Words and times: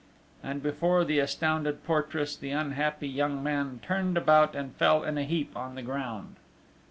And 0.41 0.63
before 0.63 1.05
the 1.05 1.19
astounded 1.19 1.83
portress, 1.83 2.35
the 2.35 2.49
unhappy 2.49 3.07
young 3.07 3.43
man 3.43 3.81
turned 3.83 4.17
about 4.17 4.55
and 4.55 4.73
fell 4.75 5.03
in 5.03 5.15
a 5.19 5.23
heap 5.23 5.55
on 5.55 5.75
the 5.75 5.83
ground. 5.83 6.37